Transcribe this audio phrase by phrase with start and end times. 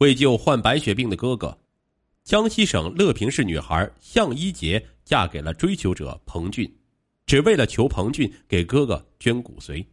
[0.00, 1.58] 为救患白血病的哥哥，
[2.24, 6.74] 江西省乐平市女孩向一杰嫁给了追求者彭俊，
[7.26, 9.84] 只为了求彭俊给哥哥捐骨髓。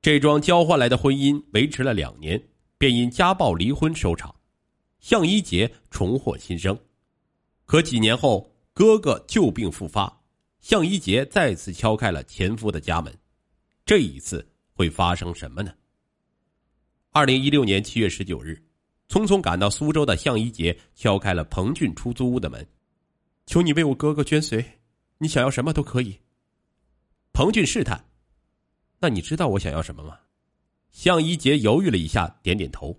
[0.00, 2.40] 这桩交换来的婚姻维持了两年，
[2.78, 4.32] 便因家暴离婚收场。
[5.00, 6.78] 向一杰重获新生，
[7.64, 10.22] 可几年后，哥哥旧病复发，
[10.60, 13.12] 向一杰再次敲开了前夫的家门。
[13.84, 15.74] 这一次会发生什么呢？
[17.10, 18.62] 二零一六年七月十九日，
[19.08, 22.66] 匆匆赶到苏州的向一杰敲开了彭俊出租屋的门，
[23.46, 24.64] 求你为我哥哥捐髓，
[25.18, 26.18] 你想要什么都可以。
[27.32, 28.04] 彭俊试探
[29.00, 30.18] ：“那你知道我想要什么吗？”
[30.92, 32.96] 向一杰犹豫了一下，点点头。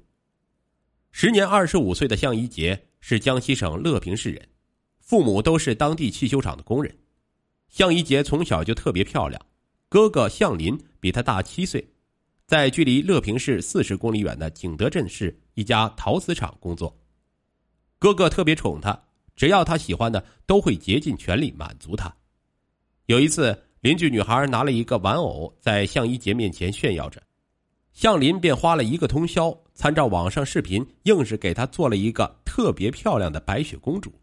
[1.11, 4.49] 时年二十五岁的向一杰是江西省乐平市人，
[4.99, 6.93] 父母都是当地汽修厂的工人。
[7.69, 9.41] 向一杰从小就特别漂亮，
[9.87, 11.87] 哥哥向林比他大七岁，
[12.47, 16.95] 在距离乐平市四十公里远的景德镇市一家陶瓷厂工作。
[17.97, 18.97] 哥哥特别宠她，
[19.35, 22.13] 只要她喜欢的都会竭尽全力满足她。
[23.07, 27.21] 有一次，邻居女孩拿了一个玩偶在向一杰面前炫耀着。
[27.93, 34.13] 向林便花了一个通宵，参照网上视频，硬是给她做了一个特别漂亮的白雪公主。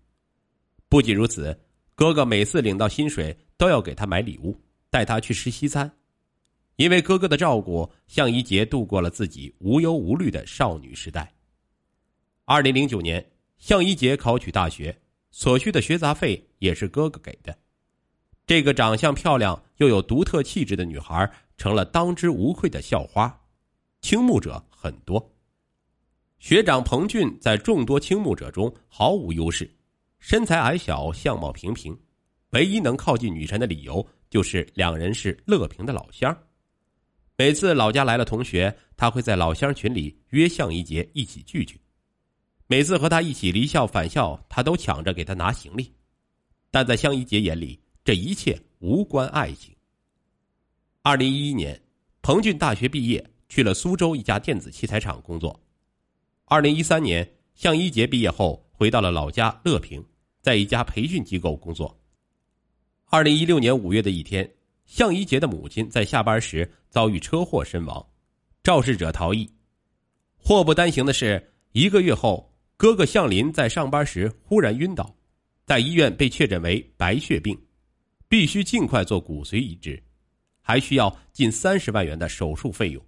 [0.89, 1.59] 不仅如此，
[1.97, 4.57] 哥哥每次领到薪水都要给她买礼物，
[4.91, 5.91] 带她去吃西餐。
[6.83, 11.33] 因为哥哥的照顾，向一杰度过了自己无忧无虑的少女时代。
[12.45, 13.25] 二零零九年，
[13.57, 14.93] 向一杰考取大学，
[15.31, 17.57] 所需的学杂费也是哥哥给的。
[18.47, 23.33] 这个长相漂亮又有独特气质的女孩，成了当之无愧的校花。
[24.01, 25.33] 倾慕者很多，
[26.41, 29.73] 学长彭俊在众多倾慕者中毫无优势，
[30.19, 31.97] 身材矮小，相貌平平，
[32.51, 36.37] 唯一能靠近女神的理由就是两人是乐平的老乡。
[37.43, 41.81] 每次老家来了同学，他会在老乡群里约向一杰一起聚聚。
[42.69, 45.93] 每次和他一起离校返校，他都抢着给他拿行李。
[46.71, 49.75] 但在向一杰眼里，这一切无关爱情。
[51.03, 51.83] 二零一一年，
[52.23, 53.29] 彭俊大学毕业。
[53.49, 55.61] 去了苏州一家电子器材厂工作。
[56.45, 60.03] 二零一三年，向一杰毕业后回到了老家乐平，
[60.41, 62.01] 在一家培训机构工作。
[63.07, 64.49] 二零一六年五月的一天，
[64.93, 68.07] 向一杰的母亲在下班时遭遇车祸身亡，
[68.63, 69.51] 肇事者逃逸。
[70.37, 71.43] 祸不单行的是，
[71.73, 75.17] 一个月后，哥哥向林在上班时忽然晕倒，
[75.65, 77.59] 在医院被确诊为白血病，
[78.29, 79.99] 必须尽快做骨髓移植，
[80.61, 83.03] 还需要近三十万元的手术费用。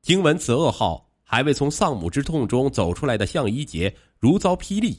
[0.00, 4.96] 经闻此噩耗，还未从丧母之痛中走出来的向一杰如遭霹雳。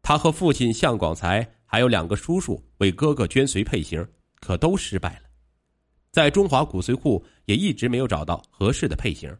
[0.00, 4.02] 他和父亲向广才还有两个叔叔为哥哥捐髓配型，
[4.44, 5.30] 可都失败了。
[6.12, 9.34] 在中华骨髓库也一直没有找到合适的配型。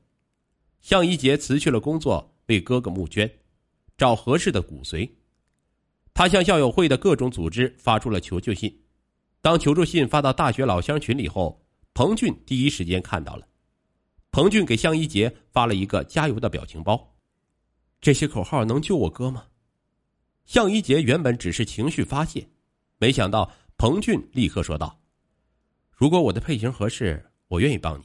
[0.80, 3.30] 向一杰辞去了工作，为哥哥募捐，
[3.98, 5.08] 找合适的骨髓。
[6.14, 8.74] 他向校友会的各种组织发出了求救信。
[9.42, 11.62] 当求助信发到大学老乡群里后，
[11.92, 13.46] 彭俊第一时间看到了。
[14.30, 17.14] 彭俊给向一杰发了一个加油的表情包，
[18.00, 19.44] 这些口号能救我哥吗？
[20.46, 22.48] 向一杰原本只是情绪发泄，
[22.98, 24.98] 没想到彭俊立刻说道
[25.92, 28.04] ：“如果我的配型合适，我愿意帮你，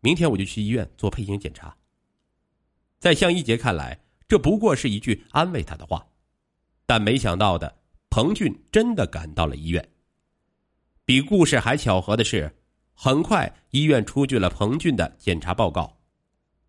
[0.00, 1.76] 明天我就去医院做配型检查。”
[2.98, 6.06] 在向一杰看来，这不过是一句安慰他的话，
[6.86, 7.76] 但没想到的，
[8.08, 9.88] 彭俊真的赶到了医院。
[11.04, 12.54] 比故事还巧合的是。
[12.96, 15.98] 很快，医院出具了彭俊的检查报告，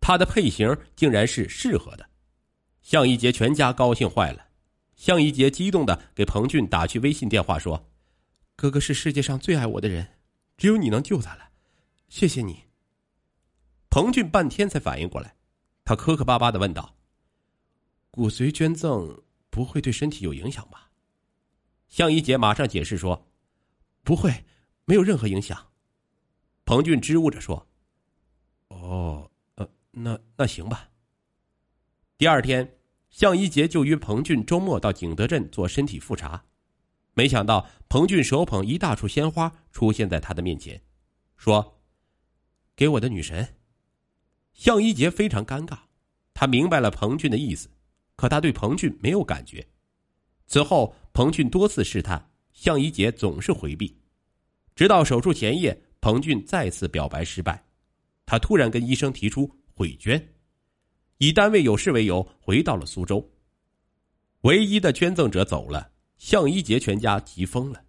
[0.00, 2.04] 他的配型竟然是适合的。
[2.82, 4.48] 向一杰全家高兴坏了，
[4.96, 7.88] 向一杰激动的给彭俊打去微信电话说
[8.56, 10.18] ：“哥哥是世界上最爱我的人，
[10.56, 11.50] 只有你能救他了，
[12.08, 12.64] 谢谢你。”
[13.90, 15.36] 彭俊半天才反应过来，
[15.84, 16.96] 他磕磕巴巴的问道
[18.10, 20.90] ：“骨髓捐赠不会对身体有影响吧？”
[21.88, 23.28] 向一杰马上解释说
[24.02, 24.44] ：“不会，
[24.86, 25.72] 没有任何影响。”
[26.64, 27.68] 彭俊支吾着说
[28.68, 30.90] ：“哦，呃，那那行吧。”
[32.18, 32.78] 第二天，
[33.10, 36.44] 向一杰就约彭俊周末到景德镇做身体复查，
[37.16, 40.78] 没想到彭俊手捧一大束鲜花出现在他的面前，
[41.38, 41.80] 说
[42.76, 43.56] ：“给我的女神。”
[44.52, 45.78] 向一杰非常尴尬，
[46.34, 47.70] 他明白了彭俊的意思，
[48.16, 49.66] 可他对彭俊没有感觉。
[50.46, 53.98] 此后，彭俊多次试探，向一杰总是回避，
[54.74, 55.82] 直到手术前夜。
[56.02, 57.64] 彭俊再次表白失败，
[58.26, 60.22] 他突然跟医生提出悔捐，
[61.16, 63.26] 以单位有事为由回到了苏州。
[64.42, 67.82] 唯一的捐赠者走了，向一杰全家急疯了。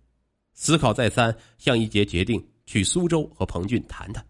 [0.54, 4.26] 思考再三，向一杰决定去苏州和彭俊谈谈。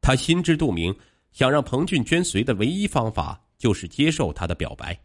[0.00, 0.94] 他心知肚明，
[1.32, 4.98] 想让彭俊捐髓的唯一方法就是接受他的表白。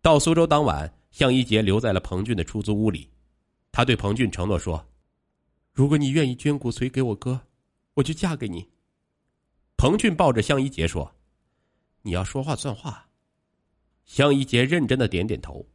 [0.00, 3.10] 到苏州当晚，向一杰留在了彭俊的出租屋里，
[3.72, 4.86] 他对彭俊承诺说
[5.72, 7.40] ：“如果你愿意捐骨髓给我哥，
[7.94, 8.68] 我就嫁给你。”
[9.76, 11.12] 彭俊抱着向一杰说
[12.02, 13.08] ：“你要说话算话。”
[14.06, 15.66] 向一杰认真的点点头。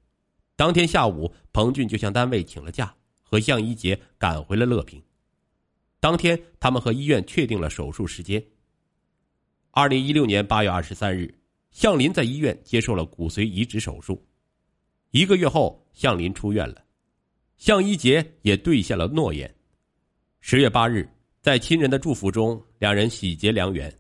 [0.62, 2.94] 当天下午，彭俊就向单位请了假，
[3.24, 5.02] 和向一杰赶回了乐平。
[6.00, 8.40] 当天，他们和医院确定了手术时间。
[9.72, 11.34] 二零一六年八月二十三日，
[11.72, 14.24] 向林在医院接受了骨髓移植手术。
[15.10, 16.86] 一个月后，向林出院了，
[17.58, 19.52] 向一杰也兑现了诺言。
[20.42, 21.12] 十月八日，
[21.42, 23.92] 在亲人的祝福中，两人喜结良缘。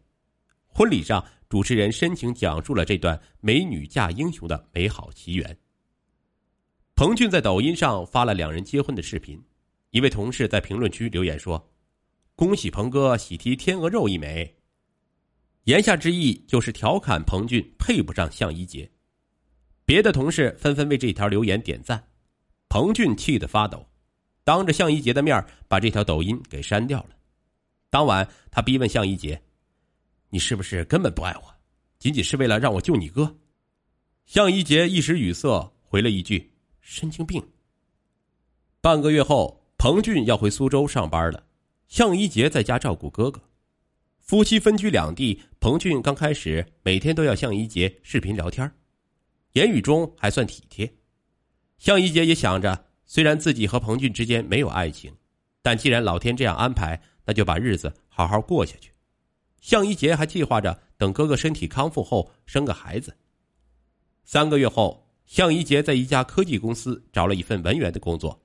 [0.67, 5.57] 婚礼上，主持人深情讲述了这段美女嫁英雄的美好奇缘。
[7.01, 9.43] 彭俊在抖音上发了两人结婚的视频，
[9.89, 11.67] 一位同事在评论区留言说
[12.37, 14.55] ：“恭喜彭哥喜提天鹅肉一枚。”
[15.65, 18.87] 言下之意就是调侃彭俊配不上向一杰，
[19.83, 22.07] 别的同事纷纷为这条留言点赞，
[22.69, 23.83] 彭俊气得发抖，
[24.43, 27.15] 当着向一杰的面把这条抖音给删掉了。
[27.89, 29.41] 当晚，他逼问向一杰
[30.29, 31.55] ：“你是不是根本不爱我，
[31.97, 33.39] 仅仅是为了让我救你哥？”
[34.27, 36.47] 向一杰一时语塞，回了一句
[36.81, 37.41] ：“神经病。”
[38.81, 41.45] 半个月后，彭俊要回苏州上班了，
[41.87, 43.41] 向一杰在家照顾哥哥。
[44.17, 48.71] 夫妻分居两地，彭俊刚开始每天都要向一杰视频聊天，
[49.53, 50.93] 言语中还算体贴。
[51.77, 55.13] 向一杰也想着，虽然自己和彭俊之间没有爱情，
[55.61, 58.91] 但既然老天这样安排，那就把日子好好过下去。
[59.59, 63.17] 向一杰还计划着等哥哥身体康复后生个孩子。
[64.23, 65.00] 三个月后，
[65.31, 68.37] 向一杰在一家科技公司找了一份文员的工作，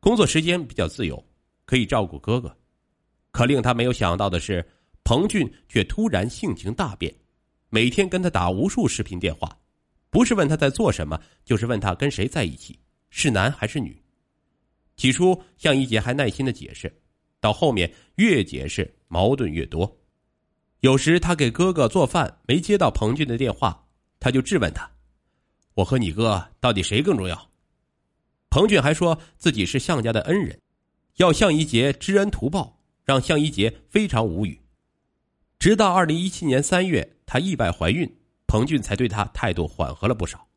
[0.00, 1.22] 工作时间比较自由，
[1.66, 2.50] 可以照顾哥哥。
[3.30, 4.66] 可令他没有想到的是。
[5.04, 7.14] 彭俊却突然性情大变，
[7.70, 9.58] 每天跟他打无数视频电话，
[10.10, 12.78] 不是问他在做什么，就是问他跟谁在一起，
[13.08, 14.02] 是男还是女。
[14.96, 16.94] 起初，向一杰还耐心的解释，
[17.40, 19.90] 到后面越解释矛盾越多。
[20.80, 23.86] 有时他给哥哥做饭，没接到彭俊的电话，
[24.20, 24.90] 他就质问他
[25.78, 27.50] ：“我和你哥到底谁更重要？”
[28.50, 30.60] 彭俊还说自己是向家的恩人，
[31.16, 34.60] 要向一杰知恩图报，让向一杰非常无语。
[35.58, 38.12] 直到二零一七年三月，她意外怀孕，
[38.46, 40.48] 彭俊才对她态度缓和了不少。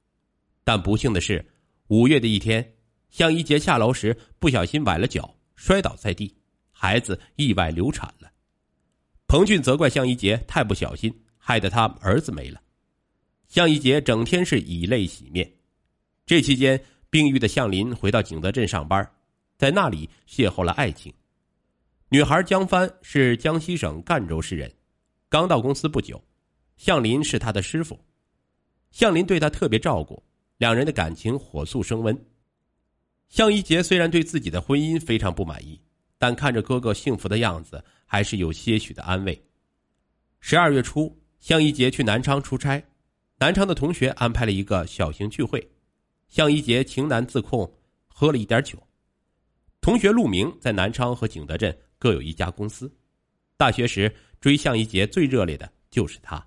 [0.64, 1.46] 但不幸的是，
[1.88, 2.74] 五月的一天，
[3.10, 6.36] 向一杰下楼时不小心崴了脚，摔倒在地，
[6.72, 8.32] 孩子意外流产了。
[9.28, 12.62] 彭俊责怪向一杰太不小心，害得他儿子没了。
[13.52, 15.52] 向一杰整天是以泪洗面。
[16.26, 19.06] 这期间，病愈的向林回到景德镇上班，
[19.58, 21.14] 在那里邂逅了爱情。
[22.08, 24.74] 女孩江帆是江西省赣州市人。
[25.28, 26.24] 刚到公司不久，
[26.78, 28.00] 向林是他的师傅，
[28.90, 30.24] 向林对他特别照顾，
[30.56, 32.18] 两人的感情火速升温。
[33.28, 35.78] 向一杰虽然对自己的婚姻非常不满意，
[36.18, 39.46] 但看着哥哥幸福的样子，还是有些许的安慰。
[40.40, 42.82] 十二月初，向一杰去南昌出差，
[43.42, 45.68] 南昌的同学安排了一个小型聚会，
[46.30, 47.68] 向一杰情难自控，
[48.08, 48.78] 喝了一点酒。
[49.82, 52.94] 同学陆明在南昌和景德镇各有一家公司，
[53.58, 54.14] 大学时。
[54.40, 56.44] 追向一杰最热烈的就是他，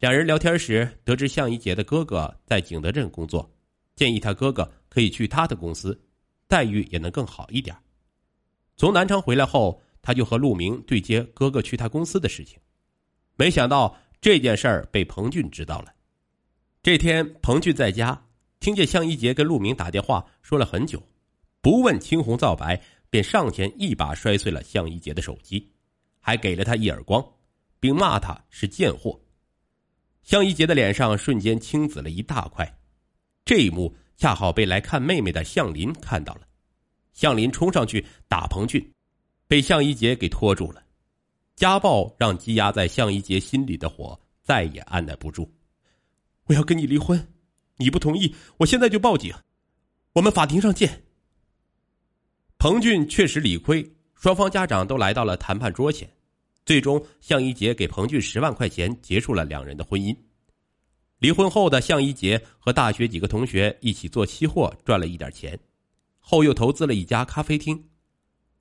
[0.00, 3.50] 两人聊天时得知向一杰的哥哥在景德镇工作，
[3.94, 5.98] 建议他哥哥可以去他的公司，
[6.46, 7.74] 待遇也能更好一点。
[8.76, 12.58] 从南昌回来后，他就和陆明对接哥哥去他公司的事情，
[13.36, 15.94] 没想到这件事儿被彭俊知道了。
[16.82, 18.26] 这天，彭俊在家
[18.58, 21.02] 听见向一杰跟陆明打电话说了很久，
[21.60, 25.70] 不问青红皂白，便上前一把摔碎了向一杰的手机。
[26.22, 27.24] 还给了他一耳光，
[27.80, 29.18] 并骂他是贱货。
[30.22, 32.78] 向一杰的脸上瞬间青紫了一大块。
[33.42, 36.42] 这一幕恰好被来看妹妹的向林看到了。
[37.14, 38.86] 向林冲上去打彭俊，
[39.48, 40.82] 被向一杰给拖住了。
[41.60, 45.46] 家暴让积压在向一杰心里的火再也按耐不住。
[46.46, 47.34] 我要跟你离婚，
[47.76, 49.30] 你不同意，我现在就报警。
[50.14, 51.04] 我们法庭上见。
[52.56, 53.86] 彭俊确实理亏。
[54.14, 56.10] 双方家长都来到了谈判桌前，
[56.64, 60.16] 最终向一杰给彭俊十万块钱，结束了两人的婚姻。
[61.18, 65.60] 离婚后的向一杰和大学几个同学一起做期货，赚了一点钱，
[66.20, 67.84] 后又投资了一家咖啡厅。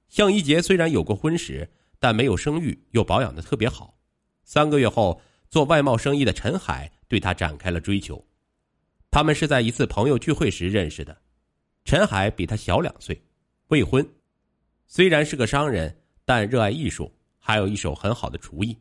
[0.10, 3.98] 向一杰虽然有过婚史，但没有生育，又保养的特别好。
[4.44, 8.25] 三个月后，做外贸生意的陈海对他展开了追求。
[9.12, 11.15] 他们是在一次朋友聚会时认识的，
[11.84, 13.22] 陈海比他小两岁，
[13.68, 14.08] 未婚。
[14.88, 18.75] 虽然是个商人，但热爱艺术，还有一手很好的厨艺。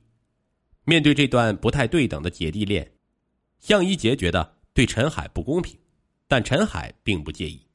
[0.85, 2.91] 面对这段不太对等的姐弟恋，
[3.59, 5.79] 向一杰觉得对陈海不公平，
[6.27, 7.68] 但陈海并不介意。